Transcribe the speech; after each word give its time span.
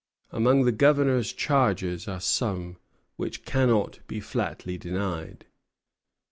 Among 0.31 0.63
the 0.63 0.71
Governor's 0.71 1.31
charges 1.31 2.07
are 2.07 2.19
some 2.19 2.77
which 3.17 3.45
cannot 3.45 3.99
be 4.07 4.19
flatly 4.19 4.75
denied. 4.75 5.45